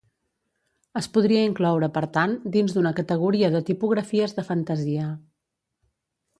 [1.01, 5.07] Es podria incloure, per tant, dins d'una categoria de tipografies de fantasia.